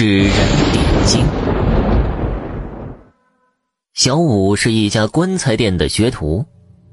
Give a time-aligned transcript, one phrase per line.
[0.00, 1.26] 纸人点睛。
[3.94, 6.46] 小五是一家棺材店的学徒，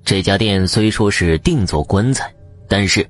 [0.04, 2.33] 这家店虽说是定做棺材，
[2.68, 3.07] 但是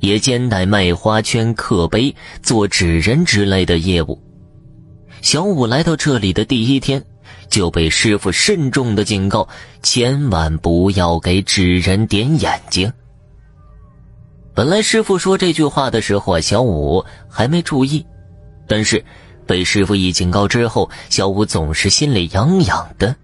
[0.00, 2.12] 也兼带卖花圈、刻碑、
[2.42, 4.20] 做纸人之类的业务。
[5.22, 7.00] 小五来到这里的第一天，
[7.48, 9.48] 就被师傅慎重的警告：
[9.80, 12.92] 千万不要给纸人点眼睛。
[14.52, 18.04] 本来师傅说这句话的时候啊，小五还没注意，
[18.66, 19.04] 但是。
[19.46, 23.14] 被师傅一警告之后，小五总是心里痒痒的。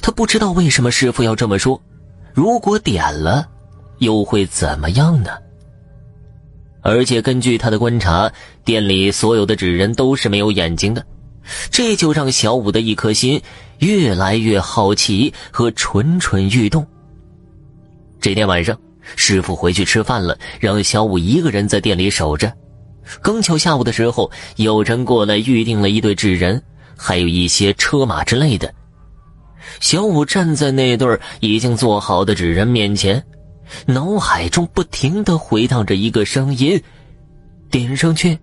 [0.00, 1.80] 他不知道为什么师傅要这么说。
[2.32, 3.46] 如果点了，
[3.98, 5.30] 又会怎么样呢？
[6.80, 8.32] 而且根据他的观察，
[8.64, 11.04] 店里所有的纸人都是没有眼睛的，
[11.70, 13.40] 这就让小五的一颗心
[13.78, 16.86] 越来越好奇和蠢蠢欲动。
[18.20, 18.76] 这天晚上，
[19.14, 22.52] 师傅回去吃饭了，让小五一个人在店里守着。
[23.20, 26.62] 刚巧下午的时候，有人过来预定了一对纸人，
[26.96, 28.72] 还有一些车马之类的。
[29.80, 33.22] 小五站在那对已经做好的纸人面前，
[33.86, 36.80] 脑海中不停的回荡着一个声音
[37.70, 38.38] ：“点上去，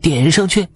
[0.00, 0.66] 点上去。”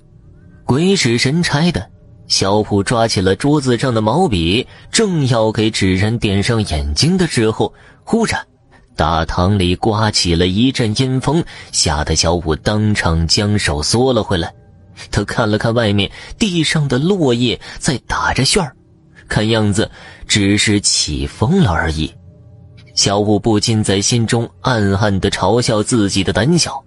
[0.64, 1.88] 鬼使神差的，
[2.26, 7.72] 小五抓起了桌子上的毛笔，正要给纸人点上眼睛的时候，
[8.04, 8.47] 忽然。
[8.98, 14.52] 大堂里刮起了一阵阴风，吓得小五当场将手缩了回来。
[15.12, 18.74] 他看了看外面地上的落叶在打着旋儿，
[19.28, 19.88] 看样子
[20.26, 22.12] 只是起风了而已。
[22.96, 26.82] 小五不禁在心中暗暗的嘲笑自己的胆小。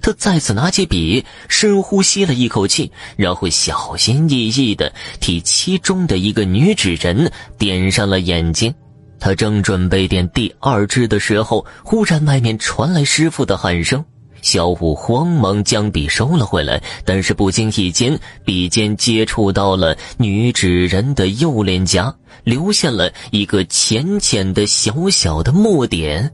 [0.00, 8.74] 他再次拿起笔，深呼吸了一口气，然后小心翼翼地替其中的一个女纸人点上了眼睛。
[9.22, 14.04] 他正准备点第二支的时候，忽然外面传来师傅的喊声。
[14.40, 22.12] 小五慌忙将笔收了回来，但是不经意间，笔尖接触到了女纸人的右脸颊，
[22.42, 26.28] 留下了一个浅浅的小小的墨点。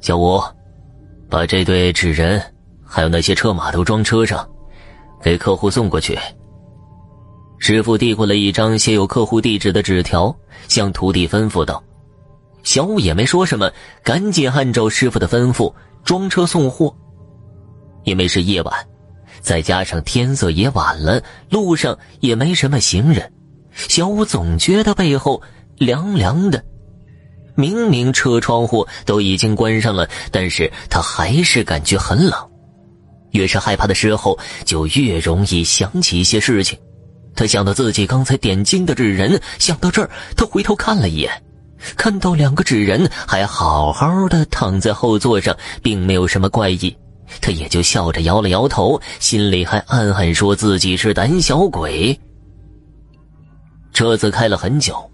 [0.00, 0.42] 小五，
[1.28, 2.42] 把这对纸人
[2.82, 4.48] 还有那些车马都装车上，
[5.22, 6.18] 给客户送过去。
[7.68, 10.34] 师傅递过了一张写有客户地址的纸条，
[10.68, 11.84] 向徒弟吩咐道
[12.64, 13.70] ：“小五也没说什么，
[14.02, 15.70] 赶紧按照师傅的吩咐
[16.02, 16.96] 装车送货。
[18.04, 18.74] 因为是夜晚，
[19.42, 23.30] 再加上天色也晚了，路上也没什么行人，
[23.74, 25.42] 小五总觉得背后
[25.76, 26.64] 凉凉的。
[27.54, 32.32] 明明车窗户都已经关上了，但是他还是感觉很冷。
[33.32, 36.74] 越是害怕的时候，就越容易想起一些事情。”
[37.38, 41.30] 他想到自己刚才点睛的纸人，想到这儿，他回头看了一眼，
[41.96, 46.92] 看到两个纸人还好好的躺在后座上，并没有什么怪异，
[47.40, 52.18] 他也就笑着摇了摇头，心里还暗暗说自己是胆小鬼。
[53.92, 55.08] 车子开了很久，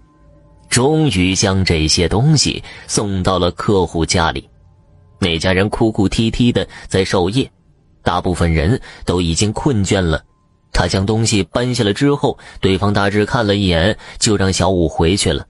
[0.67, 4.49] 终于将这些东西送到了客户家里，
[5.19, 7.47] 那家人哭哭啼啼的在守夜，
[8.01, 10.23] 大部分人都已经困倦了。
[10.75, 15.47] 他将东西搬下来之后，对方大致看了一眼，就让小五回去了。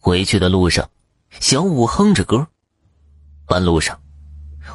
[0.00, 0.90] 回去的路上，
[1.38, 2.48] 小五哼着歌。
[3.46, 3.96] 半路上，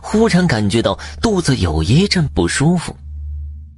[0.01, 2.95] 忽然感觉到肚子有一阵不舒服。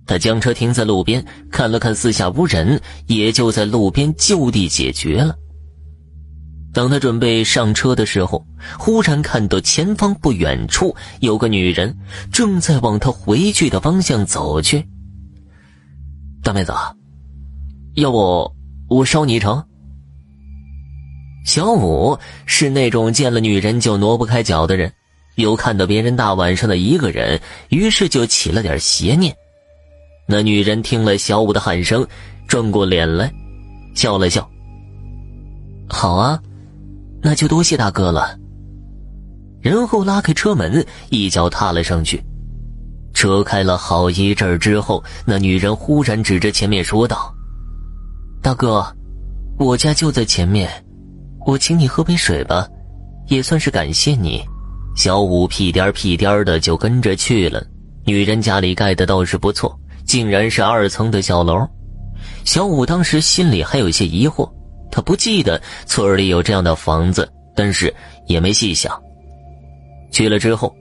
[0.06, 5.36] 他将车停在路边，看了看四下无人，也就在路边就地解决了。
[6.74, 8.46] 等他准备上车的时候，
[8.78, 11.98] 忽然看到前方不远处有个女人
[12.32, 14.88] 正在往他回去的方向走去。
[16.44, 16.74] 大妹子，
[17.96, 18.54] 要不
[18.90, 19.64] 我捎你一程？
[21.46, 24.92] 小五是那种见了女人就挪不开脚的人，
[25.36, 27.40] 又看到别人大晚上的一个人，
[27.70, 29.34] 于是就起了点邪念。
[30.28, 32.06] 那女人听了小五的喊声，
[32.46, 33.32] 转过脸来，
[33.96, 34.46] 笑了笑。
[35.88, 36.38] 好啊，
[37.22, 38.38] 那就多谢大哥了。
[39.62, 42.22] 然后拉开车门，一脚踏了上去。
[43.24, 47.34] 车开了好一阵之后，那女人忽然指着前面说道
[48.44, 48.86] ：“大哥，
[49.58, 50.70] 我家就在前面，
[51.46, 52.68] 我请你喝杯水吧，
[53.28, 54.44] 也算是感谢你。”
[54.98, 57.66] 小五屁颠屁颠的就跟着去了。
[58.04, 61.66] 女人家里盖的倒是不错，竟然是二层的小楼。
[62.44, 64.52] 小五当时心里还有些疑惑，
[64.92, 67.94] 他不记得村里有这样的房子，但是
[68.28, 69.02] 也没细想。
[70.12, 70.76] 去了之后。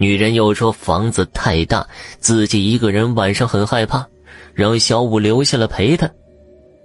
[0.00, 1.86] 女人又说房子太大，
[2.20, 4.06] 自己一个人晚上很害怕，
[4.54, 6.10] 让小五留下了陪她。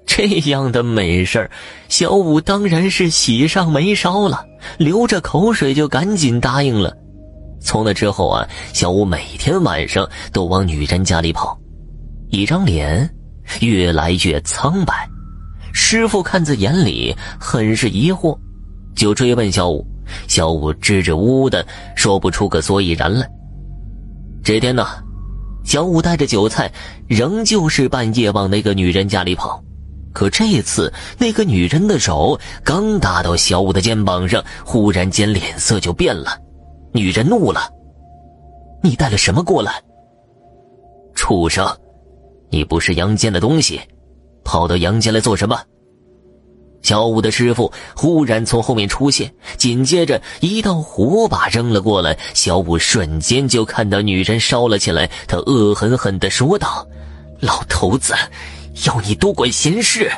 [0.06, 1.50] 这样的美事，
[1.88, 4.46] 小五当然是喜上眉梢了，
[4.78, 6.94] 流着口水就赶紧答应了。
[7.62, 11.58] 从那之后啊，小五每天晚上都往女人家里跑，
[12.32, 13.10] 一张脸
[13.62, 14.94] 越来越苍白。
[15.72, 18.38] 师傅看在眼里，很是疑惑，
[18.94, 19.88] 就追问小五。
[20.28, 21.66] 小五支支吾吾的
[21.96, 23.30] 说不出个所以然来。
[24.44, 24.86] 这天呢，
[25.64, 26.72] 小五带着酒菜，
[27.08, 29.62] 仍旧是半夜往那个女人家里跑。
[30.14, 36.40] 可这次，那个女人的手刚搭到小五的肩膀上，忽然间脸色就变了。
[36.94, 37.70] 女人怒了
[38.82, 39.82] ：“你带了什么过来？
[41.16, 41.68] 畜生！
[42.50, 43.82] 你不是阳间的东西，
[44.46, 45.60] 跑到阳间来做什么？”
[46.86, 55.10] 小五的师傅忽然从后面出现，紧接着一道火把扔了过来，小五瞬间就看到女人烧了起来。
[55.28, 56.88] 他恶狠狠地说道
[57.42, 58.14] ：“老头子！”
[58.86, 60.12] 要你多管闲事，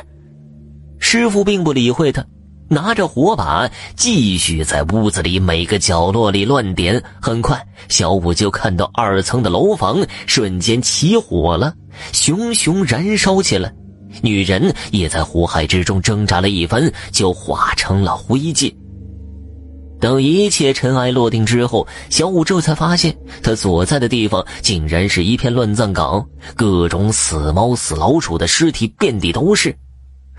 [0.98, 2.22] 师傅并不理会他，
[2.68, 7.02] 拿着火把继续在屋子里每个角落里乱点。
[7.22, 11.72] 很快，小五就看到二层的楼房瞬间起火了，
[12.12, 13.72] 熊熊燃烧起来。
[14.22, 18.74] 女人也在火海之中挣扎了一番，就化成了灰烬。
[20.00, 26.24] 等一切尘埃落定之后，小五这才发现，他所在的地方竟然是一片乱葬岗，
[26.54, 29.76] 各种死猫死老鼠的尸体遍地都是。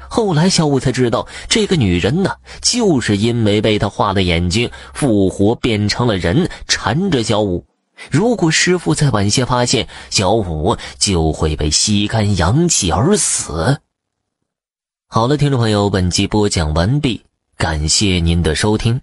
[0.07, 2.31] 后来，小五才知道，这个女人呢，
[2.61, 7.63] 就是因为被他画的眼睛复活变成了人，缠着小五。
[8.11, 13.81] 如果师傅再晚些发现，小五就会被吸干阳气而死。
[15.07, 17.25] 好了，听众朋友，本集播讲完毕，
[17.57, 19.01] 感谢您的收听。